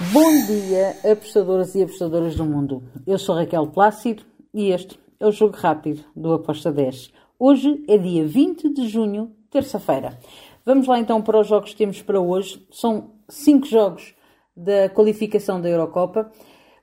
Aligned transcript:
Bom 0.00 0.46
dia, 0.46 0.96
apostadoras 1.10 1.74
e 1.74 1.82
apostadoras 1.82 2.36
do 2.36 2.44
mundo. 2.44 2.84
Eu 3.04 3.18
sou 3.18 3.34
Raquel 3.34 3.66
Plácido 3.66 4.22
e 4.54 4.70
este 4.70 4.96
é 5.18 5.26
o 5.26 5.32
Jogo 5.32 5.56
Rápido 5.56 6.04
do 6.14 6.34
Aposta 6.34 6.70
10. 6.70 7.12
Hoje 7.36 7.84
é 7.88 7.98
dia 7.98 8.24
20 8.24 8.72
de 8.72 8.86
junho, 8.86 9.32
terça-feira. 9.50 10.16
Vamos 10.64 10.86
lá 10.86 11.00
então 11.00 11.20
para 11.20 11.40
os 11.40 11.48
jogos 11.48 11.72
que 11.72 11.78
temos 11.78 12.00
para 12.00 12.20
hoje. 12.20 12.64
São 12.70 13.10
cinco 13.28 13.66
jogos 13.66 14.14
da 14.56 14.88
qualificação 14.88 15.60
da 15.60 15.68
Eurocopa. 15.68 16.30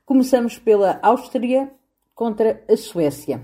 Começamos 0.06 0.60
pela 0.60 1.00
Áustria 1.02 1.72
contra 2.14 2.62
a 2.70 2.76
Suécia. 2.76 3.42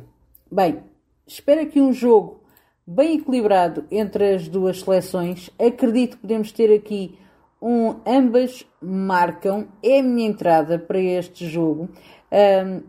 Bem, 0.52 0.84
espero 1.26 1.62
aqui 1.62 1.80
um 1.80 1.94
jogo 1.94 2.44
bem 2.86 3.20
equilibrado 3.20 3.86
entre 3.90 4.34
as 4.36 4.50
duas 4.50 4.82
seleções. 4.82 5.50
Acredito 5.58 6.18
que 6.18 6.24
podemos 6.24 6.52
ter 6.52 6.76
aqui 6.76 7.18
um 7.62 7.96
ambas 8.06 8.66
marcam. 8.82 9.68
É 9.84 10.00
a 10.00 10.04
minha 10.04 10.28
entrada 10.28 10.80
para 10.80 11.00
este 11.00 11.48
jogo, 11.48 11.90
um, 12.32 12.82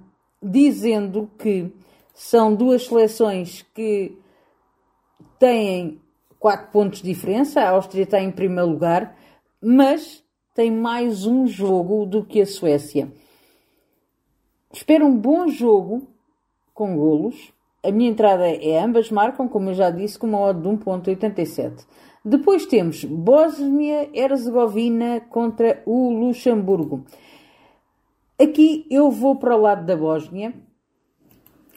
dizendo 0.43 1.31
que 1.39 1.71
são 2.15 2.55
duas 2.55 2.87
seleções 2.87 3.62
que 3.75 4.17
têm 5.39 6.01
4 6.39 6.71
pontos 6.71 7.03
de 7.03 7.12
diferença. 7.12 7.61
A 7.61 7.71
Áustria 7.71 8.05
está 8.05 8.21
em 8.21 8.31
primeiro 8.31 8.71
lugar, 8.71 9.17
mas 9.61 10.25
tem 10.55 10.71
mais 10.71 11.27
um 11.27 11.47
jogo 11.47 12.07
do 12.07 12.25
que 12.25 12.41
a 12.41 12.47
Suécia. 12.47 13.12
Espero 14.73 15.07
um 15.07 15.17
bom 15.17 15.48
jogo 15.48 16.09
com 16.73 16.97
golos. 16.97 17.53
A 17.84 17.91
minha 17.91 18.11
entrada 18.11 18.48
é 18.48 18.79
ambas 18.81 19.11
marcam, 19.11 19.48
como 19.48 19.70
eu 19.70 19.75
já 19.75 19.91
disse, 19.91 20.19
com 20.19 20.27
uma 20.27 20.41
odd 20.41 20.62
de 20.62 20.69
1.87. 20.69 21.84
Depois 22.25 22.67
temos 22.67 23.05
Bósnia-Herzegovina 23.05 25.23
contra 25.29 25.83
o 25.85 26.11
Luxemburgo. 26.11 27.05
Aqui 28.41 28.87
eu 28.89 29.11
vou 29.11 29.35
para 29.37 29.57
o 29.57 29.61
lado 29.61 29.84
da 29.84 29.97
Bósnia. 29.97 30.55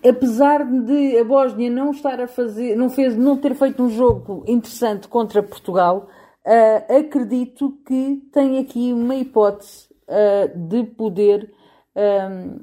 Apesar 0.07 0.63
de 0.63 1.17
a 1.17 1.23
Bósnia 1.23 1.71
não 1.71 1.89
estar 1.89 2.21
a 2.21 2.27
fazer, 2.27 2.75
não 2.75 2.91
fez, 2.91 3.17
não 3.17 3.37
ter 3.37 3.55
feito 3.55 3.81
um 3.81 3.89
jogo 3.89 4.43
interessante 4.47 5.07
contra 5.07 5.41
Portugal, 5.41 6.07
uh, 6.45 6.95
acredito 6.95 7.79
que 7.83 8.21
tem 8.31 8.59
aqui 8.59 8.93
uma 8.93 9.15
hipótese 9.15 9.87
uh, 10.03 10.55
de 10.67 10.83
poder 10.83 11.51
um, 11.95 12.59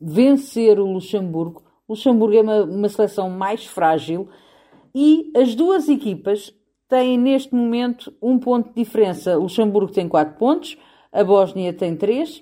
vencer 0.00 0.80
o 0.80 0.92
Luxemburgo. 0.92 1.62
O 1.86 1.92
Luxemburgo 1.92 2.36
é 2.36 2.42
uma, 2.42 2.64
uma 2.64 2.88
seleção 2.88 3.30
mais 3.30 3.64
frágil 3.64 4.28
e 4.92 5.30
as 5.36 5.54
duas 5.54 5.88
equipas 5.88 6.52
têm 6.88 7.18
neste 7.18 7.54
momento 7.54 8.12
um 8.20 8.38
ponto 8.38 8.68
de 8.68 8.74
diferença. 8.74 9.38
O 9.38 9.42
Luxemburgo 9.42 9.92
tem 9.92 10.08
4 10.08 10.36
pontos, 10.36 10.78
a 11.12 11.22
Bósnia 11.24 11.72
tem 11.72 11.96
3. 11.96 12.38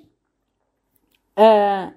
Uh, 1.37 1.93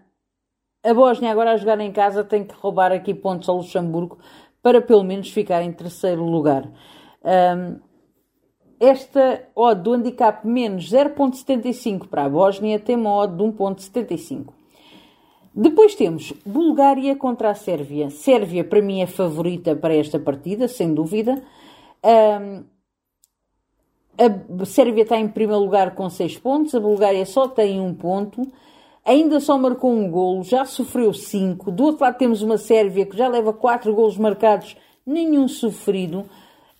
a 0.82 0.94
Bósnia, 0.94 1.32
agora 1.32 1.52
a 1.52 1.56
jogar 1.56 1.80
em 1.80 1.92
casa, 1.92 2.22
tem 2.22 2.44
que 2.44 2.54
roubar 2.54 2.92
aqui 2.92 3.12
pontos 3.12 3.48
ao 3.48 3.56
Luxemburgo 3.56 4.18
para 4.62 4.80
pelo 4.80 5.04
menos 5.04 5.30
ficar 5.30 5.62
em 5.62 5.72
terceiro 5.72 6.24
lugar. 6.24 6.70
Um, 7.24 7.80
esta 8.78 9.48
odd 9.54 9.82
do 9.82 9.94
handicap 9.94 10.46
menos 10.46 10.90
0.75 10.90 12.08
para 12.08 12.24
a 12.24 12.28
Bósnia 12.28 12.78
tem 12.78 12.94
uma 12.94 13.14
odd 13.14 13.36
de 13.36 13.42
1.75. 13.42 14.52
Depois 15.54 15.94
temos 15.94 16.34
Bulgária 16.44 17.16
contra 17.16 17.50
a 17.50 17.54
Sérvia. 17.54 18.10
Sérvia, 18.10 18.62
para 18.62 18.82
mim, 18.82 19.00
é 19.00 19.06
favorita 19.06 19.74
para 19.74 19.94
esta 19.94 20.18
partida, 20.18 20.68
sem 20.68 20.92
dúvida. 20.92 21.42
Um, 22.04 22.64
a 24.18 24.64
Sérvia 24.64 25.02
está 25.02 25.18
em 25.18 25.28
primeiro 25.28 25.62
lugar 25.62 25.94
com 25.94 26.08
6 26.08 26.38
pontos, 26.38 26.74
a 26.74 26.80
Bulgária 26.80 27.26
só 27.26 27.48
tem 27.48 27.80
um 27.80 27.94
ponto 27.94 28.50
ainda 29.06 29.38
só 29.38 29.56
marcou 29.56 29.92
um 29.92 30.10
golo, 30.10 30.42
já 30.42 30.64
sofreu 30.64 31.14
cinco. 31.14 31.70
Do 31.70 31.84
outro 31.84 32.04
lado 32.04 32.18
temos 32.18 32.42
uma 32.42 32.58
Sérvia 32.58 33.06
que 33.06 33.16
já 33.16 33.28
leva 33.28 33.52
quatro 33.52 33.94
golos 33.94 34.18
marcados, 34.18 34.76
nenhum 35.06 35.46
sofrido. 35.46 36.28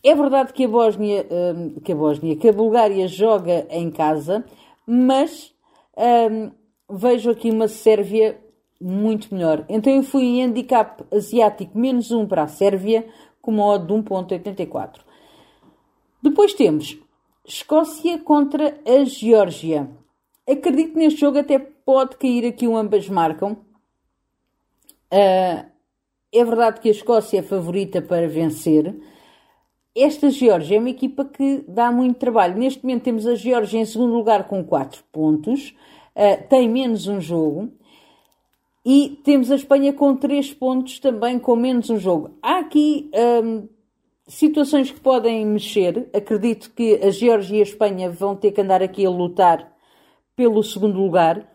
É 0.03 0.15
verdade 0.15 0.53
que 0.53 0.65
a 0.65 0.69
Bósnia, 0.69 1.25
que 1.85 1.93
a 1.93 1.95
Bósnia, 1.95 2.37
que 2.37 2.49
a 2.49 2.53
Bulgária 2.53 3.07
joga 3.07 3.67
em 3.71 3.91
casa, 3.91 4.45
mas 4.85 5.55
vejo 6.91 7.31
aqui 7.31 7.51
uma 7.51 7.69
Sérvia 7.69 8.37
muito 8.81 9.33
melhor. 9.33 9.65
Então 9.69 9.93
eu 9.93 10.03
fui 10.03 10.25
em 10.25 10.43
handicap 10.43 11.05
asiático 11.13 11.79
menos 11.79 12.11
um 12.11 12.27
para 12.27 12.43
a 12.43 12.49
Sérvia, 12.49 13.07
com 13.41 13.53
uma 13.53 13.67
odd 13.67 13.87
de 13.87 13.93
1.84. 13.93 15.06
Depois 16.29 16.55
temos 16.55 16.99
Escócia 17.45 18.19
contra 18.19 18.81
a 18.85 19.05
Geórgia. 19.05 19.89
Acredito 20.45 20.95
que 20.95 20.99
neste 20.99 21.21
jogo 21.21 21.39
até 21.39 21.57
pode 21.57 22.17
cair 22.17 22.45
aqui 22.45 22.67
um 22.67 22.77
ambas 22.77 23.09
marcam. 23.09 23.53
Uh, 25.13 25.65
é 26.33 26.45
verdade 26.45 26.81
que 26.81 26.89
a 26.89 26.91
Escócia 26.91 27.39
é 27.39 27.43
favorita 27.43 28.03
para 28.03 28.27
vencer. 28.27 28.93
Esta 29.95 30.29
Geórgia 30.29 30.77
é 30.77 30.81
uma 30.81 30.91
equipa 30.91 31.25
que 31.25 31.65
dá 31.69 31.93
muito 31.93 32.19
trabalho. 32.19 32.59
Neste 32.59 32.83
momento 32.83 33.05
temos 33.05 33.25
a 33.25 33.37
Geórgia 33.37 33.79
em 33.79 33.85
segundo 33.85 34.13
lugar 34.13 34.49
com 34.49 34.65
4 34.65 35.05
pontos, 35.13 35.77
uh, 36.17 36.49
tem 36.49 36.69
menos 36.69 37.07
um 37.07 37.21
jogo. 37.21 37.71
E 38.85 39.21
temos 39.23 39.53
a 39.53 39.55
Espanha 39.55 39.93
com 39.93 40.17
3 40.17 40.55
pontos 40.55 40.99
também 40.99 41.39
com 41.39 41.55
menos 41.55 41.89
um 41.89 42.01
jogo. 42.01 42.37
Há 42.43 42.59
aqui 42.59 43.09
um, 43.15 43.69
situações 44.27 44.91
que 44.91 45.01
podem 45.01 45.47
mexer. 45.47 46.09
Acredito 46.15 46.73
que 46.73 46.95
a 46.97 47.11
Geórgia 47.11 47.57
e 47.57 47.61
a 47.61 47.63
Espanha 47.63 48.11
vão 48.11 48.35
ter 48.35 48.53
que 48.53 48.61
andar 48.61 48.83
aqui 48.83 49.05
a 49.07 49.11
lutar 49.11 49.73
pelo 50.35 50.63
segundo 50.63 50.99
lugar. 50.99 51.51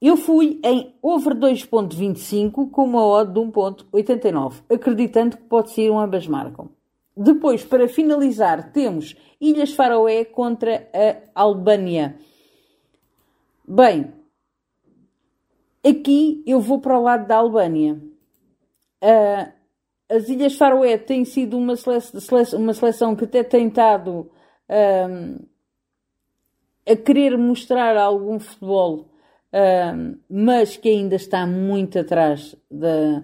Eu 0.00 0.16
fui 0.16 0.60
em 0.64 0.96
over 1.00 1.34
2.25 1.34 2.70
com 2.70 2.84
uma 2.84 3.06
odd 3.06 3.32
de 3.32 3.38
1.89, 3.38 4.62
acreditando 4.68 5.36
que 5.36 5.44
pode 5.44 5.70
ser 5.70 5.90
um 5.90 5.98
ambas 5.98 6.26
marcam. 6.26 6.70
Depois, 7.16 7.64
para 7.64 7.86
finalizar, 7.86 8.72
temos 8.72 9.14
Ilhas 9.40 9.74
Faroé 9.74 10.24
contra 10.24 10.88
a 10.92 11.42
Albânia. 11.42 12.18
Bem, 13.68 14.12
aqui 15.84 16.42
eu 16.46 16.58
vou 16.58 16.80
para 16.80 16.98
o 16.98 17.02
lado 17.02 17.28
da 17.28 17.36
Albânia. 17.36 18.02
Uh, 19.02 19.61
as 20.12 20.28
Ilhas 20.28 20.56
Faroé 20.56 20.98
têm 20.98 21.24
sido 21.24 21.56
uma 21.56 21.74
seleção, 21.74 22.60
uma 22.60 22.74
seleção 22.74 23.16
que 23.16 23.24
até 23.24 23.42
tem 23.42 23.68
estado 23.68 24.30
uh, 24.68 25.46
a 26.86 26.96
querer 26.96 27.38
mostrar 27.38 27.96
algum 27.96 28.38
futebol, 28.38 29.08
uh, 29.52 30.18
mas 30.28 30.76
que 30.76 30.90
ainda 30.90 31.16
está 31.16 31.46
muito 31.46 31.98
atrás 31.98 32.54
da, 32.70 33.22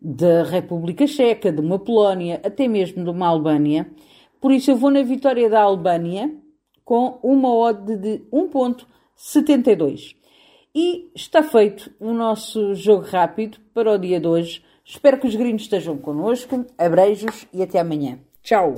da 0.00 0.42
República 0.42 1.06
Checa, 1.06 1.50
de 1.50 1.60
uma 1.60 1.78
Polónia, 1.78 2.38
até 2.44 2.68
mesmo 2.68 3.02
de 3.02 3.10
uma 3.10 3.28
Albânia. 3.28 3.90
Por 4.38 4.52
isso 4.52 4.70
eu 4.70 4.76
vou 4.76 4.90
na 4.90 5.02
vitória 5.02 5.48
da 5.48 5.62
Albânia 5.62 6.30
com 6.84 7.18
uma 7.22 7.52
odd 7.52 7.96
de 7.96 8.22
1.72. 8.30 10.14
E 10.74 11.10
está 11.14 11.42
feito 11.42 11.90
o 11.98 12.12
nosso 12.12 12.74
jogo 12.74 13.06
rápido 13.06 13.58
para 13.72 13.92
o 13.92 13.98
dia 13.98 14.20
de 14.20 14.26
hoje. 14.26 14.62
Espero 14.86 15.18
que 15.18 15.26
os 15.26 15.34
gringos 15.34 15.62
estejam 15.62 15.98
connosco. 15.98 16.64
Abreijos 16.78 17.46
e 17.52 17.62
até 17.62 17.80
amanhã. 17.80 18.20
Tchau! 18.40 18.76